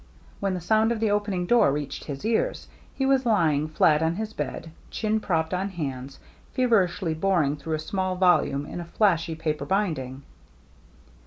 When 0.39 0.55
the 0.55 0.61
sound 0.61 0.91
of 0.91 0.99
the 0.99 1.11
opening 1.11 1.45
door 1.45 1.71
reached 1.71 2.05
his 2.05 2.25
ears, 2.25 2.67
he 2.95 3.05
was 3.05 3.23
lying 3.23 3.67
flat 3.67 4.01
on 4.01 4.15
his 4.15 4.33
bed, 4.33 4.71
chin 4.89 5.19
propped 5.19 5.53
on 5.53 5.69
hands, 5.69 6.17
feverishly 6.55 7.13
boring 7.13 7.55
through 7.55 7.75
a 7.75 7.79
small 7.79 8.15
volume 8.15 8.65
in 8.65 8.79
a 8.81 8.85
flashy 8.85 9.35
paper 9.35 9.63
binding. 9.65 10.23